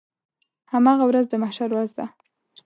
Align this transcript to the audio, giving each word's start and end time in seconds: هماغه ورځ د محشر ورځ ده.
هماغه 0.73 1.03
ورځ 1.07 1.25
د 1.29 1.33
محشر 1.43 1.69
ورځ 1.73 1.91
ده. 1.99 2.05